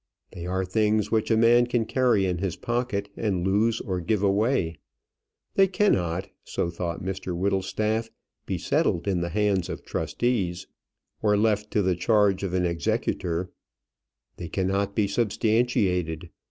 [0.31, 4.23] They are things which a man can carry in his pocket, and lose or give
[4.23, 4.77] away.
[5.53, 8.09] They cannot, so thought Mr Whittlestaff,
[8.47, 10.65] be settled in the hands of trustees,
[11.21, 13.51] or left to the charge of an executor.
[14.37, 16.31] They cannot be substantiated.